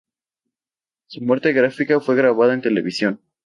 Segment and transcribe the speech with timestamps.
[1.05, 3.21] Su muerte gráfica fue grabada en televisión.